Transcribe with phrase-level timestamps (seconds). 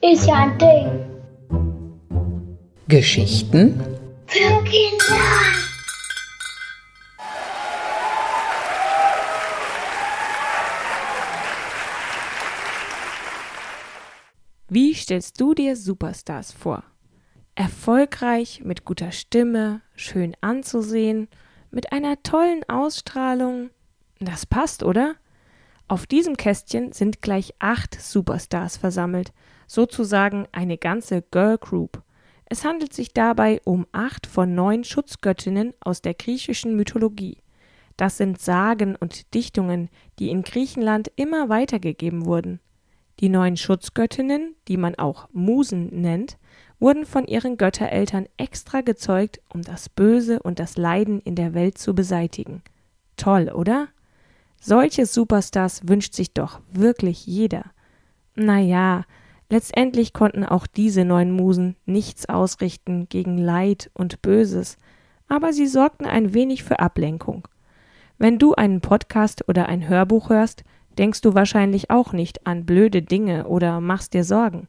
[0.00, 0.88] Ist ja ein Ding.
[2.86, 3.80] Geschichten
[4.26, 5.16] Für Kinder.
[14.68, 16.84] Wie stellst du dir Superstars vor?
[17.56, 21.28] Erfolgreich, mit guter Stimme, schön anzusehen,
[21.72, 23.70] mit einer tollen Ausstrahlung.
[24.20, 25.16] Das passt, oder?
[25.86, 29.32] Auf diesem Kästchen sind gleich acht Superstars versammelt,
[29.66, 32.02] sozusagen eine ganze Girl Group.
[32.46, 37.38] Es handelt sich dabei um acht von neun Schutzgöttinnen aus der griechischen Mythologie.
[37.96, 39.88] Das sind Sagen und Dichtungen,
[40.18, 42.60] die in Griechenland immer weitergegeben wurden.
[43.20, 46.38] Die neun Schutzgöttinnen, die man auch Musen nennt,
[46.78, 51.76] wurden von ihren Göttereltern extra gezeugt, um das Böse und das Leiden in der Welt
[51.76, 52.62] zu beseitigen.
[53.16, 53.88] Toll, oder?
[54.60, 57.64] Solche Superstars wünscht sich doch wirklich jeder.
[58.34, 59.04] Na ja,
[59.48, 64.76] letztendlich konnten auch diese neun Musen nichts ausrichten gegen Leid und Böses,
[65.28, 67.46] aber sie sorgten ein wenig für Ablenkung.
[68.18, 70.64] Wenn du einen Podcast oder ein Hörbuch hörst,
[70.98, 74.68] denkst du wahrscheinlich auch nicht an blöde Dinge oder machst dir Sorgen.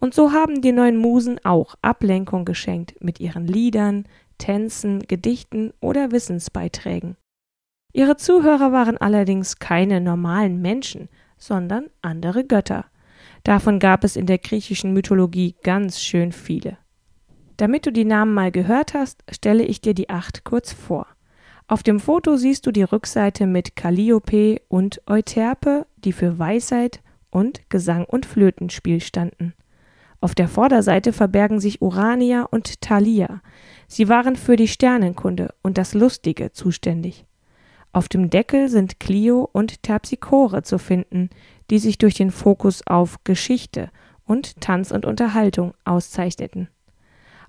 [0.00, 4.06] Und so haben die neuen Musen auch Ablenkung geschenkt mit ihren Liedern,
[4.38, 7.16] Tänzen, Gedichten oder Wissensbeiträgen.
[7.92, 12.86] Ihre Zuhörer waren allerdings keine normalen Menschen, sondern andere Götter.
[13.42, 16.78] Davon gab es in der griechischen Mythologie ganz schön viele.
[17.56, 21.06] Damit du die Namen mal gehört hast, stelle ich dir die acht kurz vor.
[21.68, 27.68] Auf dem Foto siehst du die Rückseite mit Calliope und Euterpe, die für Weisheit und
[27.70, 29.54] Gesang und Flötenspiel standen.
[30.20, 33.40] Auf der Vorderseite verbergen sich Urania und Thalia.
[33.86, 37.24] Sie waren für die Sternenkunde und das Lustige zuständig.
[37.92, 41.30] Auf dem Deckel sind Clio und Terpsichore zu finden,
[41.70, 43.90] die sich durch den Fokus auf Geschichte
[44.24, 46.68] und Tanz und Unterhaltung auszeichneten.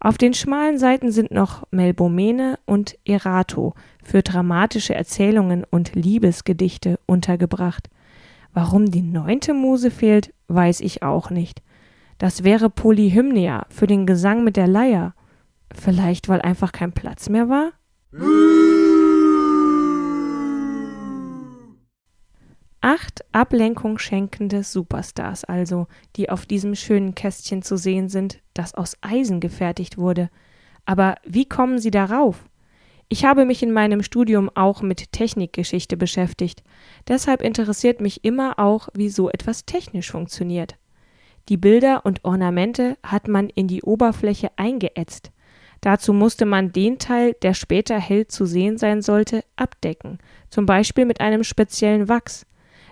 [0.00, 7.90] Auf den schmalen Seiten sind noch Melpomene und Erato für dramatische Erzählungen und Liebesgedichte untergebracht.
[8.52, 11.62] Warum die neunte Muse fehlt, weiß ich auch nicht.
[12.18, 15.14] Das wäre Polyhymnia für den Gesang mit der Leier.
[15.74, 17.72] Vielleicht, weil einfach kein Platz mehr war?
[22.80, 28.96] Acht Ablenkung schenkende Superstars also, die auf diesem schönen Kästchen zu sehen sind, das aus
[29.00, 30.30] Eisen gefertigt wurde.
[30.84, 32.44] Aber wie kommen sie darauf?
[33.08, 36.62] Ich habe mich in meinem Studium auch mit Technikgeschichte beschäftigt.
[37.08, 40.76] Deshalb interessiert mich immer auch, wie so etwas technisch funktioniert.
[41.48, 45.32] Die Bilder und Ornamente hat man in die Oberfläche eingeätzt.
[45.80, 50.18] Dazu musste man den Teil, der später hell zu sehen sein sollte, abdecken,
[50.50, 52.44] zum Beispiel mit einem speziellen Wachs.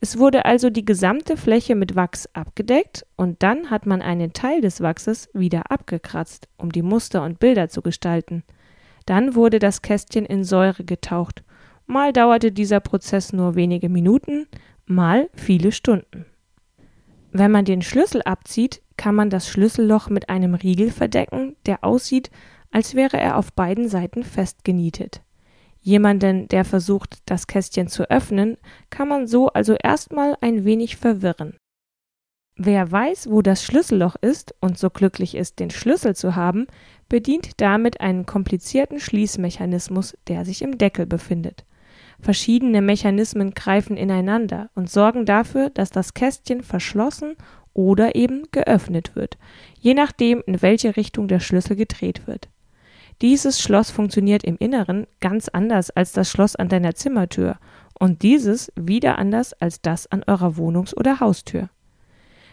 [0.00, 4.60] Es wurde also die gesamte Fläche mit Wachs abgedeckt und dann hat man einen Teil
[4.60, 8.44] des Wachses wieder abgekratzt, um die Muster und Bilder zu gestalten.
[9.06, 11.42] Dann wurde das Kästchen in Säure getaucht.
[11.86, 14.46] Mal dauerte dieser Prozess nur wenige Minuten,
[14.86, 16.26] mal viele Stunden.
[17.32, 22.30] Wenn man den Schlüssel abzieht, kann man das Schlüsselloch mit einem Riegel verdecken, der aussieht,
[22.70, 25.22] als wäre er auf beiden Seiten festgenietet.
[25.88, 28.58] Jemanden, der versucht, das Kästchen zu öffnen,
[28.90, 31.56] kann man so also erstmal ein wenig verwirren.
[32.56, 36.66] Wer weiß, wo das Schlüsselloch ist und so glücklich ist, den Schlüssel zu haben,
[37.08, 41.64] bedient damit einen komplizierten Schließmechanismus, der sich im Deckel befindet.
[42.20, 47.34] Verschiedene Mechanismen greifen ineinander und sorgen dafür, dass das Kästchen verschlossen
[47.72, 49.38] oder eben geöffnet wird,
[49.80, 52.50] je nachdem, in welche Richtung der Schlüssel gedreht wird.
[53.20, 57.56] Dieses Schloss funktioniert im Inneren ganz anders als das Schloss an deiner Zimmertür
[57.98, 61.68] und dieses wieder anders als das an eurer Wohnungs- oder Haustür.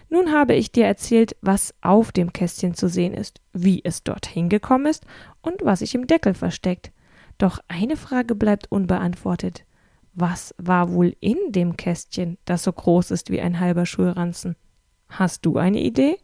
[0.10, 4.50] Nun habe ich dir erzählt, was auf dem Kästchen zu sehen ist, wie es dorthin
[4.50, 5.06] gekommen ist
[5.42, 6.92] und was sich im Deckel versteckt.
[7.38, 9.66] Doch eine Frage bleibt unbeantwortet.
[10.14, 14.56] Was war wohl in dem Kästchen, das so groß ist wie ein halber Schulranzen?
[15.10, 16.18] Hast du eine Idee?